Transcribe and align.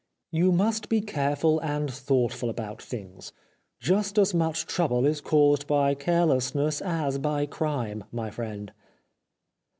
You 0.31 0.51
must 0.51 0.89
be 0.89 0.99
careful 0.99 1.59
and 1.59 1.93
thought 1.93 2.33
ful 2.33 2.49
about 2.49 2.81
things. 2.81 3.33
Just 3.79 4.17
as 4.17 4.33
much 4.33 4.65
trouble 4.65 5.05
is 5.05 5.21
caused 5.21 5.67
by 5.67 5.93
carelessness 5.93 6.81
as 6.81 7.19
by 7.19 7.45
crime, 7.45 8.05
my 8.11 8.31
friend." 8.31 8.71